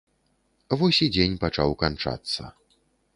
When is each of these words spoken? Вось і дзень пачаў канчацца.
Вось 0.79 1.01
і 1.05 1.09
дзень 1.17 1.37
пачаў 1.43 1.73
канчацца. 1.83 2.51